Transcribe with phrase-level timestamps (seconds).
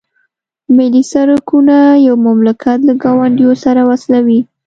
[0.75, 4.39] ملي سرکونه یو مملکت له ګاونډیو سره وصلوي